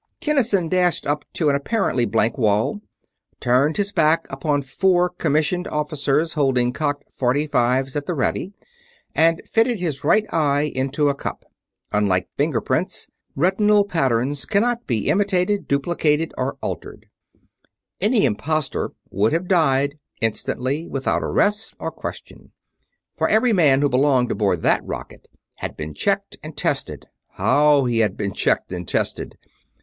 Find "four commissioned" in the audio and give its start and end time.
4.63-5.67